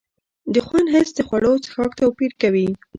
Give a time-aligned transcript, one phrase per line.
[0.53, 2.67] د خوند حس د خوړو او څښاک توپیر کوي.